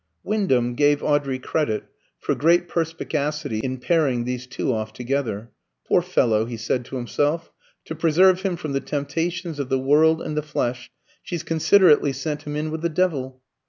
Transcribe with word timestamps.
Wyndham 0.23 0.73
gave 0.73 1.03
Audrey 1.03 1.37
credit 1.37 1.83
for 2.17 2.33
great 2.33 2.67
perspicacity 2.67 3.59
in 3.59 3.77
pairing 3.77 4.23
these 4.25 4.47
two 4.47 4.73
off 4.73 4.93
together. 4.93 5.51
"Poor 5.87 6.01
fellow," 6.01 6.45
he 6.45 6.57
said 6.57 6.85
to 6.85 6.95
himself; 6.95 7.51
"to 7.85 7.93
preserve 7.93 8.41
him 8.41 8.55
from 8.55 8.73
the 8.73 8.79
temptations 8.81 9.59
of 9.59 9.69
the 9.69 9.77
world 9.77 10.19
and 10.19 10.35
the 10.35 10.41
flesh, 10.41 10.89
she's 11.21 11.43
considerately 11.43 12.13
sent 12.13 12.47
him 12.47 12.55
in 12.55 12.71
with 12.71 12.81
the 12.81 12.89
devil." 12.89 13.43